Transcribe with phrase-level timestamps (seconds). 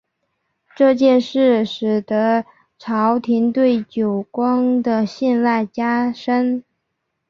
[0.75, 2.43] 这件事情使得
[2.79, 6.63] 朝廷对久光的信赖加深。